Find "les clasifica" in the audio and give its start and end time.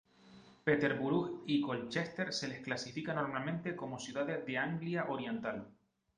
2.47-3.13